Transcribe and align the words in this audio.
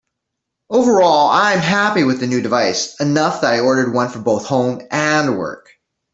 Overall 0.71 1.29
I'm 1.29 1.59
happy 1.59 2.03
with 2.03 2.19
the 2.21 2.25
new 2.25 2.41
device, 2.41 2.99
enough 2.99 3.41
that 3.41 3.53
I 3.53 3.59
ordered 3.59 3.93
one 3.93 4.09
for 4.09 4.17
both 4.17 4.47
home 4.47 4.81
and 4.89 5.37
work. 5.37 5.69